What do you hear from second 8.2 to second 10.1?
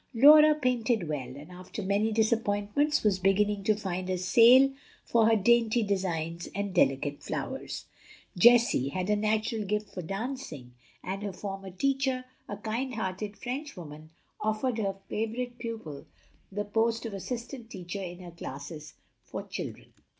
Jessie had a natural gift for